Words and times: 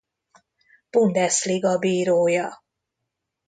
Bundesliga 0.89 1.77
bírója. 1.77 2.63